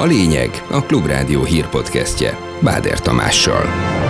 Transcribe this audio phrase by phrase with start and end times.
[0.00, 4.09] A lényeg a Klubrádió hírpodcastje Báder Tamással.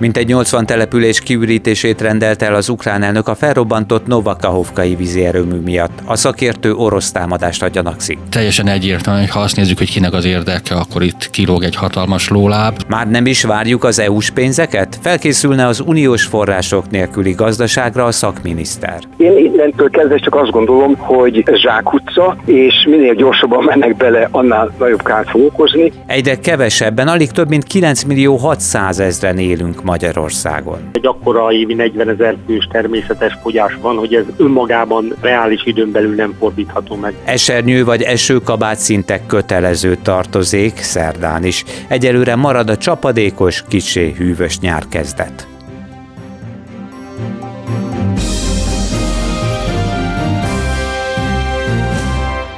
[0.00, 5.98] Mintegy 80 település kiürítését rendelt el az ukrán elnök a felrobbantott Novakahovkai vízierőmű miatt.
[6.04, 8.18] A szakértő orosz támadást adja Naxi.
[8.30, 12.28] Teljesen egyértelmű, hogy ha azt nézzük, hogy kinek az érdeke, akkor itt kilóg egy hatalmas
[12.28, 12.82] lóláb.
[12.88, 14.98] Már nem is várjuk az EU-s pénzeket?
[15.02, 18.98] Felkészülne az uniós források nélküli gazdaságra a szakminiszter.
[19.16, 25.02] Én innentől kezdve csak azt gondolom, hogy zsákutca, és minél gyorsabban mennek bele, annál nagyobb
[25.02, 25.92] kárt fog okozni.
[26.06, 30.78] Egyre kevesebben, alig több mint 9 millió 600 ezren élünk Magyarországon.
[30.92, 36.14] Egy akkora évi 40 ezer fős természetes fogyás van, hogy ez önmagában reális időn belül
[36.14, 37.14] nem fordítható meg.
[37.24, 41.64] Esernyő vagy esőkabát szintek kötelező tartozék szerdán is.
[41.88, 45.46] Egyelőre marad a csapadékos, kicsé hűvös nyár kezdet.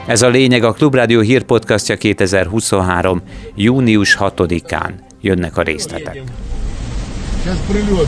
[0.06, 3.22] Ez a lényeg a Klubrádió hírpodcastja 2023.
[3.54, 4.90] június 6-án.
[5.20, 6.22] Jönnek a részletek.
[7.43, 8.07] Сейчас прилет.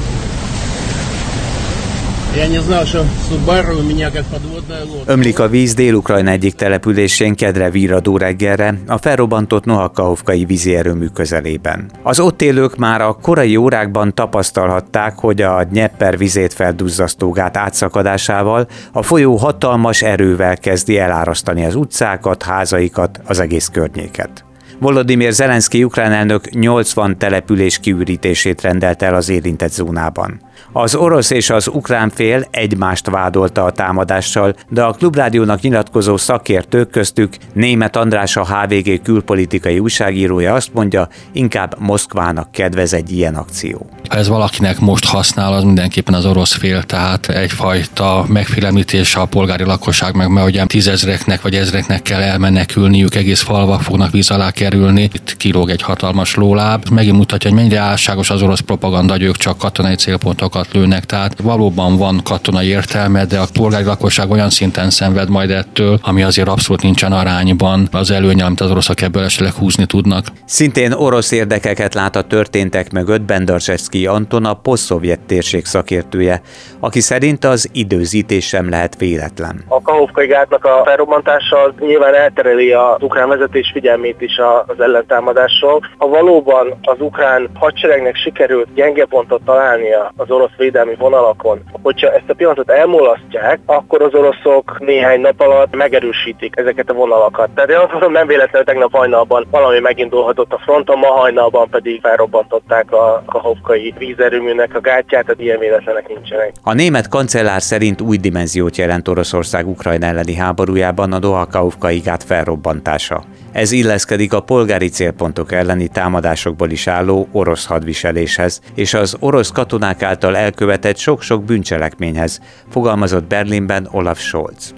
[2.35, 5.11] Я не знал, что Subaru у меня как подводная лодка.
[5.11, 11.91] Ömlik a víz Dél-Ukrajna egyik településén kedre víradó reggelre, a felrobbantott Nohakahovkai vízierőmű közelében.
[12.03, 18.67] Az ott élők már a korai órákban tapasztalhatták, hogy a Dnyeper vizét felduzzasztó gát átszakadásával
[18.91, 24.42] a folyó hatalmas erővel kezdi elárasztani az utcákat, házaikat, az egész környéket.
[24.78, 30.40] Volodymyr Zelenszky ukrán elnök 80 település kiürítését rendelt el az érintett zónában.
[30.72, 36.90] Az orosz és az ukrán fél egymást vádolta a támadással, de a Klubrádiónak nyilatkozó szakértők
[36.90, 43.86] köztük német András a HVG külpolitikai újságírója azt mondja, inkább Moszkvának kedvez egy ilyen akció.
[44.08, 50.14] Ez valakinek most használ, az mindenképpen az orosz fél, tehát egyfajta megfélemlítés a polgári lakosság
[50.14, 55.02] meg, mert ugye tízezreknek vagy ezreknek kell elmenekülniük, egész falvak fognak víz alá kerülni.
[55.02, 56.88] Itt kilóg egy hatalmas lóláb.
[56.88, 59.96] Megint mutatja, hogy mennyire álságos az orosz propaganda, hogy ők csak katonai
[60.44, 61.04] célpontokat lőnek.
[61.04, 66.22] Tehát valóban van katonai értelme, de a polgári lakosság olyan szinten szenved majd ettől, ami
[66.22, 70.26] azért abszolút nincsen arányban az előnye, amit az oroszok ebből esetleg húzni tudnak.
[70.44, 76.40] Szintén orosz érdekeket lát a történtek mögött Bendarsevszki Anton, a posztszovjet térség szakértője,
[76.80, 79.64] aki szerint az időzítés sem lehet véletlen.
[79.68, 85.80] A Kahovkai gátnak a felrobbantása az nyilván eltereli az ukrán vezetés figyelmét is az ellentámadásról.
[85.98, 92.28] Ha valóban az ukrán hadseregnek sikerült gyenge pontot találnia az orosz védelmi vonalakon, hogyha ezt
[92.28, 97.50] a pillanatot elmulasztják, akkor az oroszok néhány nap alatt megerősítik ezeket a vonalakat.
[97.54, 102.00] Tehát én azt mondom, nem véletlenül tegnap hajnalban valami megindulhatott a fronton, ma hajnalban pedig
[102.00, 106.52] felrobbantották a Kahovkai vízerőműnek a gátját, tehát ilyen véletlenek nincsenek.
[106.62, 113.22] A német kancellár szerint új dimenziót jelent Oroszország Ukrajna elleni háborújában a Doha-Kahovkai gát felrobbantása.
[113.54, 120.02] Ez illeszkedik a polgári célpontok elleni támadásokból is álló orosz hadviseléshez, és az orosz katonák
[120.02, 124.74] által elkövetett sok-sok bűncselekményhez, fogalmazott Berlinben Olaf Scholz.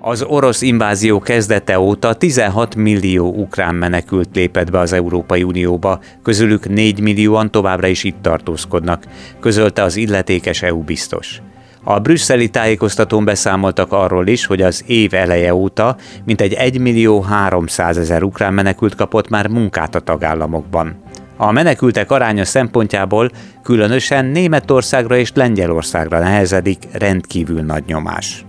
[0.00, 6.68] Az orosz invázió kezdete óta 16 millió ukrán menekült lépett be az Európai Unióba, közülük
[6.68, 9.04] 4 millióan továbbra is itt tartózkodnak,
[9.40, 11.42] közölte az illetékes EU biztos.
[11.84, 17.98] A brüsszeli tájékoztatón beszámoltak arról is, hogy az év eleje óta mintegy 1 millió 300
[17.98, 21.02] ezer ukrán menekült kapott már munkát a tagállamokban.
[21.36, 23.30] A menekültek aránya szempontjából
[23.62, 28.44] különösen Németországra és Lengyelországra nehezedik rendkívül nagy nyomás.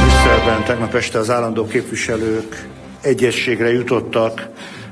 [0.00, 2.68] Brüsszelben tegnap este az állandó képviselők
[3.00, 4.48] egyességre jutottak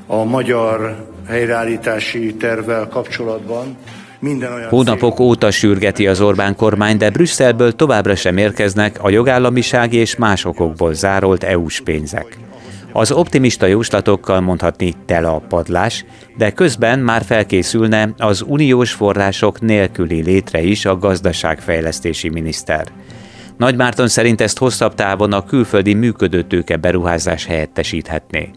[0.06, 3.76] a magyar helyreállítási tervvel kapcsolatban.
[4.68, 10.44] Hónapok óta sürgeti az Orbán kormány, de Brüsszelből továbbra sem érkeznek a jogállamiság és más
[10.44, 12.38] okokból zárolt EU-s pénzek.
[12.92, 16.04] Az optimista jóslatokkal mondhatni tele a padlás,
[16.36, 22.86] de közben már felkészülne az uniós források nélküli létre is a gazdaságfejlesztési miniszter.
[23.56, 28.50] Nagy Márton szerint ezt hosszabb távon a külföldi működőtőke beruházás helyettesíthetné.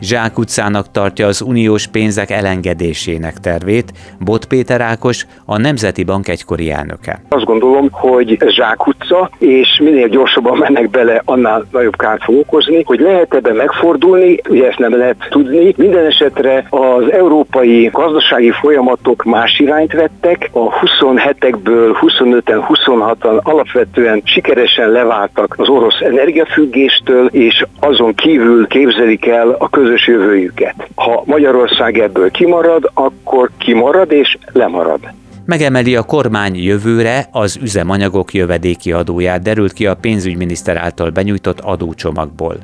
[0.00, 6.70] Zsák utcának tartja az uniós pénzek elengedésének tervét Bot Péter Ákos, a Nemzeti Bank egykori
[6.70, 7.22] elnöke.
[7.28, 12.82] Azt gondolom, hogy Zsák utca, és minél gyorsabban mennek bele, annál nagyobb kárt fog okozni,
[12.84, 15.74] hogy lehet ebben megfordulni, ugye ezt nem lehet tudni.
[15.76, 24.90] Minden esetre az európai gazdasági folyamatok más irányt vettek, a 27-ekből 25-en, 26-an alapvetően sikeresen
[24.90, 30.74] leváltak az orosz energiafüggéstől, és azon kívül képzelik el a közös közös jövőjüket.
[30.94, 35.00] Ha Magyarország ebből kimarad, akkor kimarad és lemarad.
[35.44, 42.56] Megemeli a kormány jövőre az üzemanyagok jövedéki adóját, derült ki a pénzügyminiszter által benyújtott adócsomagból.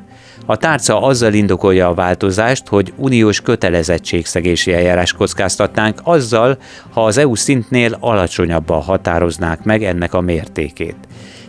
[0.45, 6.57] A tárca azzal indokolja a változást, hogy uniós kötelezettségszegési eljárás kockáztatnánk azzal,
[6.93, 10.95] ha az EU szintnél alacsonyabban határoznák meg ennek a mértékét.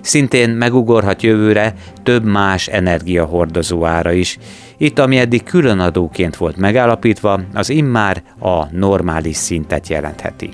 [0.09, 4.39] Szintén megugorhat jövőre több más energiahordozó ára is.
[4.77, 10.51] Itt, ami eddig különadóként volt megállapítva, az immár a normális szintet jelentheti.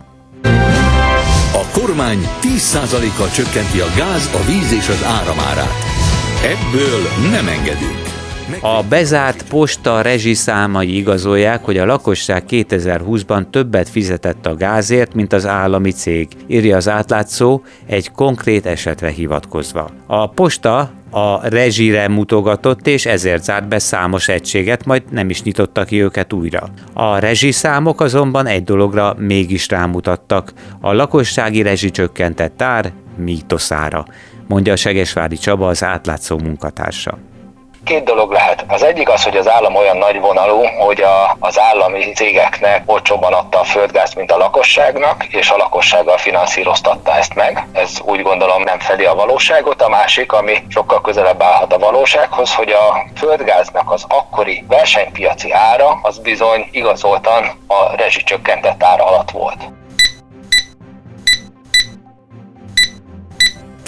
[1.53, 5.75] A kormány 10%-kal csökkenti a gáz, a víz és az áramárát.
[6.43, 8.14] Ebből nem engedünk.
[8.61, 15.47] A bezárt posta rezsiszámai igazolják, hogy a lakosság 2020-ban többet fizetett a gázért, mint az
[15.47, 19.91] állami cég, írja az átlátszó egy konkrét esetre hivatkozva.
[20.07, 25.85] A posta a rezsire mutogatott, és ezért zárt be számos egységet, majd nem is nyitotta
[25.85, 26.69] ki őket újra.
[26.93, 34.05] A rezsiszámok azonban egy dologra mégis rámutattak, a lakossági rezsicsökkentett ár mítoszára,
[34.49, 37.19] mondja a Segesvári Csaba az átlátszó munkatársa
[37.85, 38.65] két dolog lehet.
[38.69, 43.33] Az egyik az, hogy az állam olyan nagy vonalú, hogy a, az állami cégeknek olcsóban
[43.33, 47.67] adta a földgázt, mint a lakosságnak, és a lakossággal finanszíroztatta ezt meg.
[47.73, 49.83] Ez úgy gondolom nem fedi a valóságot.
[49.83, 55.99] A másik, ami sokkal közelebb állhat a valósághoz, hogy a földgáznak az akkori versenypiaci ára
[56.03, 59.59] az bizony igazoltan a rezsicsökkentett ára alatt volt.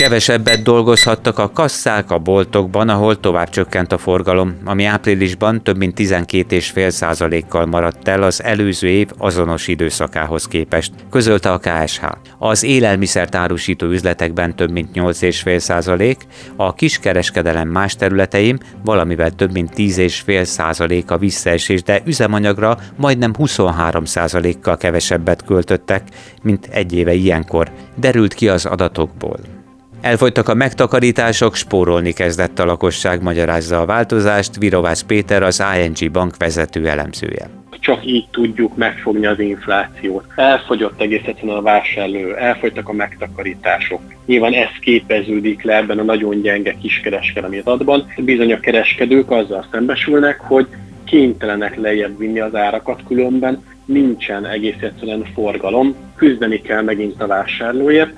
[0.07, 6.01] Kevesebbet dolgozhattak a kasszák a boltokban, ahol tovább csökkent a forgalom, ami áprilisban több mint
[6.01, 12.05] 12,5%-kal maradt el az előző év azonos időszakához képest, közölte a KSH.
[12.39, 16.17] Az élelmiszert árusító üzletekben több mint 8,5%,
[16.57, 25.45] a kiskereskedelem más területein valamivel több mint 10,5% a visszaesés, de üzemanyagra majdnem 23%-kal kevesebbet
[25.45, 26.03] költöttek,
[26.43, 29.56] mint egy éve ilyenkor, derült ki az adatokból.
[30.01, 36.37] Elfogytak a megtakarítások, spórolni kezdett a lakosság, magyarázza a változást Virovász Péter, az ING bank
[36.39, 37.51] vezető elemzője
[37.87, 40.25] csak így tudjuk megfogni az inflációt.
[40.37, 44.01] Elfogyott egész egyszerűen a vásárló, elfogytak a megtakarítások.
[44.27, 48.13] Nyilván ez képeződik le ebben a nagyon gyenge kiskereskedelmi adatban.
[48.17, 50.67] Bizony a kereskedők azzal szembesülnek, hogy
[51.05, 58.15] kénytelenek lejjebb vinni az árakat, különben nincsen egész egyszerűen forgalom, küzdeni kell megint a vásárlóért.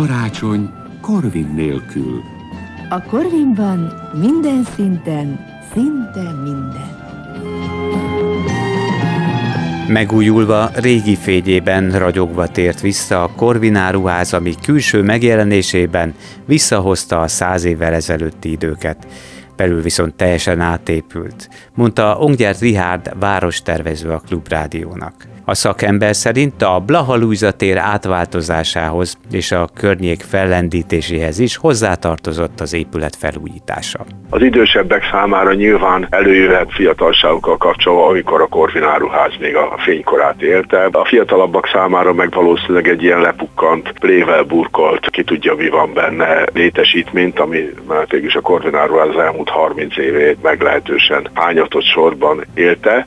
[0.00, 0.70] Karácsony
[1.00, 2.22] Korvin nélkül.
[2.88, 6.98] A Korvinban minden szinten, szinte minden.
[9.88, 16.14] Megújulva, régi fényében ragyogva tért vissza a Korvináruház, ami külső megjelenésében
[16.44, 19.06] visszahozta a száz évvel ezelőtti időket
[19.56, 25.29] belül viszont teljesen átépült, mondta Ongyert Richard várostervező a Klubrádiónak.
[25.50, 32.74] A szakember szerint a Blaha Luisa tér átváltozásához és a környék fellendítéséhez is hozzátartozott az
[32.74, 34.04] épület felújítása.
[34.30, 40.88] Az idősebbek számára nyilván előjöhet fiatalságokkal kapcsolva, amikor a Korvináruház még a fénykorát élte.
[40.92, 46.44] A fiatalabbak számára meg valószínűleg egy ilyen lepukkant, plével burkolt, ki tudja mi van benne
[46.52, 53.06] létesítményt, ami mert is a Korvináruház az elmúlt 30 évét meglehetősen hányatott sorban élte.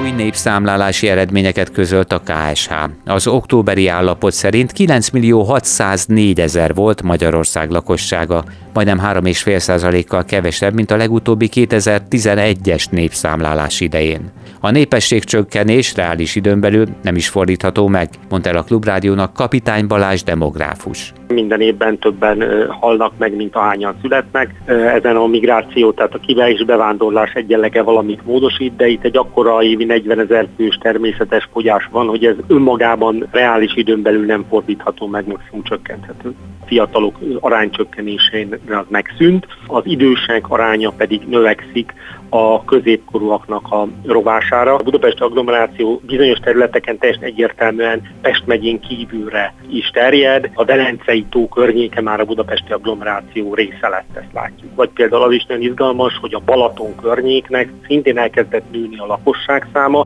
[0.00, 2.72] Új népszámlálási eredményeket közölt a KSH.
[3.04, 10.90] Az októberi állapot szerint 9 millió 604 ezer volt Magyarország lakossága, majdnem 3,5%-kal kevesebb, mint
[10.90, 14.30] a legutóbbi 2011-es népszámlálás idején.
[14.60, 19.86] A népesség csökkenés reális időn belül nem is fordítható meg, mondta el a Klubrádiónak kapitány
[19.86, 21.12] Balázs demográfus.
[21.28, 24.54] Minden évben többen halnak meg, mint ahányan születnek.
[24.66, 29.62] Ezen a migráció, tehát a kivel és bevándorlás egyenlege valamit módosít, de itt egy akkora
[29.62, 35.06] évi 40 ezer fős természetes fogyás van, hogy ez önmagában reális időn belül nem fordítható
[35.06, 36.34] meg, maximum csökkenthető.
[36.66, 41.94] Fiatalok aránycsökkenésén az megszűnt, az idősek aránya pedig növekszik,
[42.28, 44.74] a középkorúaknak a rovására.
[44.74, 50.50] A budapesti agglomeráció bizonyos területeken teljesen egyértelműen Pest megyén kívülre is terjed.
[50.54, 54.74] A Velencei tó környéke már a budapesti agglomeráció része lett, ezt látjuk.
[54.74, 59.66] Vagy például az is nagyon izgalmas, hogy a Balaton környéknek szintén elkezdett nőni a lakosság
[59.72, 60.04] száma.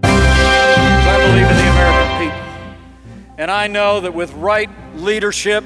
[3.39, 4.71] And I know that with right
[5.05, 5.63] leadership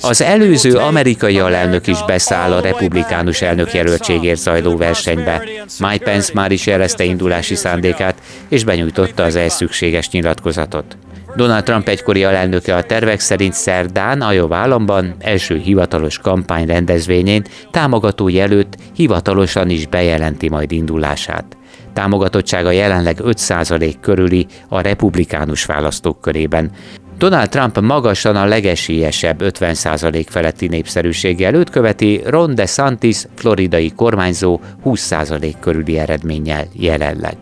[0.00, 5.42] az előző amerikai alelnök is beszáll a republikánus elnök jelöltségért zajló versenybe.
[5.78, 8.14] Mike Pence már is jelezte indulási szándékát,
[8.48, 10.96] és benyújtotta az ehhez szükséges nyilatkozatot.
[11.36, 18.28] Donald Trump egykori alelnöke a tervek szerint szerdán Iowa államban első hivatalos kampány rendezvényén támogató
[18.28, 21.56] előtt hivatalosan is bejelenti majd indulását.
[21.92, 26.70] Támogatottsága jelenleg 5% körüli a republikánus választók körében.
[27.18, 35.54] Donald Trump magasan a legesélyesebb 50% feletti népszerűséggel őt követi Ron DeSantis, floridai kormányzó 20%
[35.60, 37.36] körüli eredménnyel jelenleg.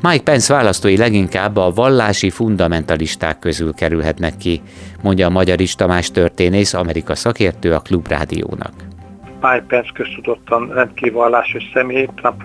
[0.00, 4.62] Mike Pence választói leginkább a vallási fundamentalisták közül kerülhetnek ki,
[5.02, 8.72] mondja a Magyar Tamás történész, Amerika szakértő a Klubrádiónak.
[9.40, 12.42] Mike Pence köztudottan rendkívül vallásos személy, Trump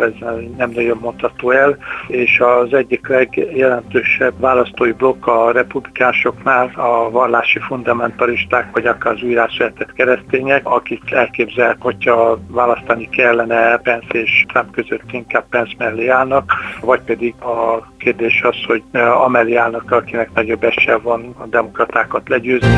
[0.57, 8.69] nem nagyon mondható el, és az egyik legjelentősebb választói blokk a republikásoknál a vallási fundamentalisták,
[8.73, 15.45] vagy akár az újrásvehetett keresztények, akik elképzel, hogyha választani kellene Pence és Trump között inkább
[15.49, 18.83] Pence mellé állnak, vagy pedig a kérdés az, hogy
[19.25, 22.75] amellé állnak, akinek nagyobb esélye van a demokratákat legyőzni.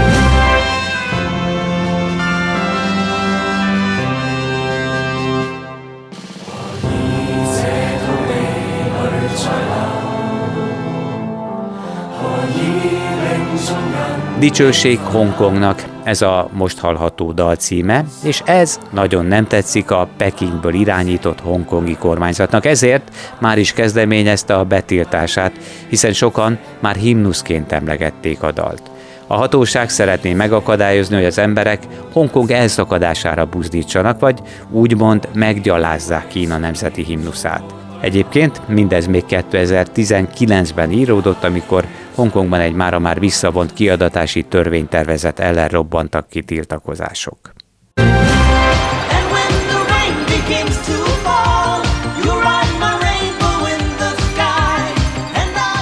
[14.40, 20.74] Dicsőség Hongkongnak, ez a most hallható dal címe, és ez nagyon nem tetszik a Pekingből
[20.74, 25.52] irányított hongkongi kormányzatnak, ezért már is kezdeményezte a betiltását,
[25.90, 28.82] hiszen sokan már himnuszként emlegették a dalt.
[29.28, 37.04] A hatóság szeretné megakadályozni, hogy az emberek Hongkong elszakadására buzdítsanak, vagy úgymond meggyalázzák Kína nemzeti
[37.04, 37.64] himnuszát.
[38.02, 46.30] Egyébként mindez még 2019-ben íródott, amikor Hongkongban egy mára már visszavont kiadatási törvénytervezet ellen robbantak
[46.30, 47.38] ki tiltakozások.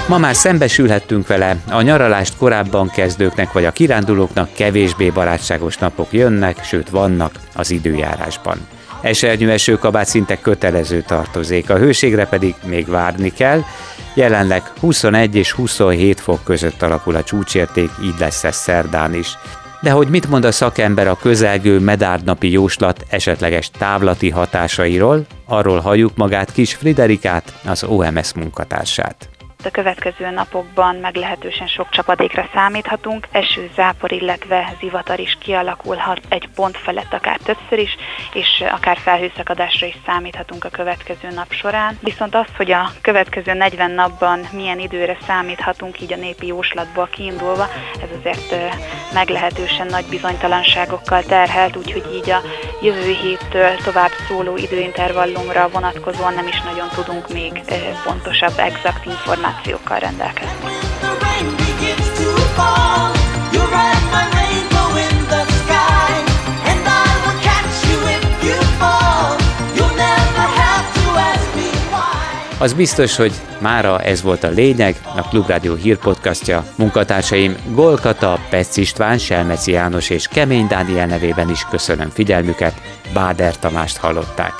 [0.08, 6.64] Ma már szembesülhettünk vele, a nyaralást korábban kezdőknek vagy a kirándulóknak kevésbé barátságos napok jönnek,
[6.64, 8.68] sőt vannak az időjárásban.
[9.02, 13.62] Esernyő esőkabát szinte kötelező tartozék, a hőségre pedig még várni kell.
[14.16, 19.38] Jelenleg 21 és 27 fok között alakul a csúcsérték, így lesz ez szerdán is.
[19.82, 26.16] De hogy mit mond a szakember a közelgő medárnapi jóslat esetleges távlati hatásairól, arról halljuk
[26.16, 29.33] magát Kis Friderikát, az OMS munkatársát.
[29.66, 36.78] A következő napokban meglehetősen sok csapadékra számíthatunk, eső, zápor, illetve zivatar is kialakulhat egy pont
[36.78, 37.96] felett akár többször is,
[38.34, 41.98] és akár felhőszakadásra is számíthatunk a következő nap során.
[42.02, 47.68] Viszont az, hogy a következő 40 napban milyen időre számíthatunk, így a népi jóslatból kiindulva,
[47.94, 48.74] ez azért
[49.14, 52.42] meglehetősen nagy bizonytalanságokkal terhelt, úgyhogy így a
[52.82, 57.62] jövő héttől tovább szóló időintervallumra vonatkozóan nem is nagyon tudunk még
[58.04, 60.52] pontosabb, exakt információt információkkal rendelkezni.
[72.60, 76.66] Az biztos, hogy mára ez volt a lényeg, a Klubrádió hírpodcastja.
[76.76, 82.82] Munkatársaim Golkata, Pec István, Selmeci János és Kemény Dániel nevében is köszönöm figyelmüket,
[83.14, 84.52] Báder Tamást hallották.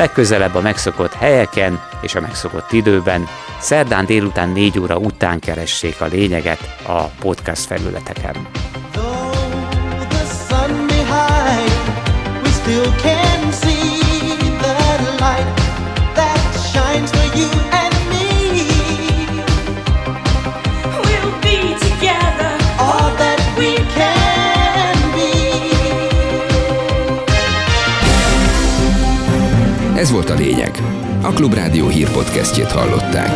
[0.00, 3.28] Legközelebb a megszokott helyeken és a megszokott időben
[3.58, 8.48] Szerdán délután 4 óra után keressék a lényeget a podcast felületeken.
[30.00, 30.70] Ez volt a lényeg.
[31.22, 33.30] A Klubrádió hírpodcastjét hallották.